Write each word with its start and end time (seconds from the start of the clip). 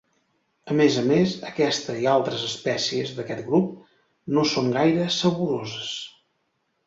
A 0.69 0.75
més 0.77 0.95
a 0.99 1.01
més, 1.09 1.33
aquesta 1.49 1.97
i 2.05 2.07
altres 2.13 2.45
espècies 2.47 3.13
d'aquest 3.19 3.45
grup 3.51 3.69
no 4.37 4.45
són 4.53 4.71
gaire 4.79 5.05
saboroses. 5.17 5.93